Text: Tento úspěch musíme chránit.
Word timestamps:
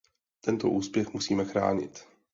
Tento 0.41 0.69
úspěch 0.69 1.13
musíme 1.13 1.45
chránit. 1.45 2.05